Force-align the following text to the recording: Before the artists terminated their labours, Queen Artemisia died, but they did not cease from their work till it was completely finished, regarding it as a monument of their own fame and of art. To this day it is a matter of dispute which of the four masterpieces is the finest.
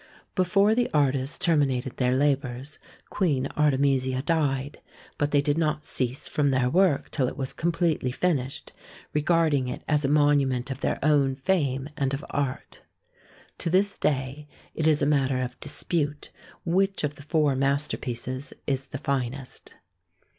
Before 0.33 0.73
the 0.73 0.89
artists 0.95 1.37
terminated 1.37 1.97
their 1.97 2.15
labours, 2.17 2.79
Queen 3.11 3.45
Artemisia 3.55 4.23
died, 4.23 4.81
but 5.19 5.29
they 5.29 5.43
did 5.43 5.59
not 5.59 5.85
cease 5.85 6.27
from 6.27 6.49
their 6.49 6.71
work 6.71 7.11
till 7.11 7.27
it 7.27 7.37
was 7.37 7.53
completely 7.53 8.11
finished, 8.11 8.73
regarding 9.13 9.67
it 9.67 9.83
as 9.87 10.03
a 10.03 10.07
monument 10.07 10.71
of 10.71 10.79
their 10.79 10.97
own 11.05 11.35
fame 11.35 11.87
and 11.95 12.15
of 12.15 12.25
art. 12.31 12.81
To 13.59 13.69
this 13.69 13.95
day 13.99 14.47
it 14.73 14.87
is 14.87 15.03
a 15.03 15.05
matter 15.05 15.39
of 15.39 15.59
dispute 15.59 16.31
which 16.65 17.03
of 17.03 17.13
the 17.13 17.21
four 17.21 17.55
masterpieces 17.55 18.53
is 18.65 18.87
the 18.87 18.97
finest. 18.97 19.75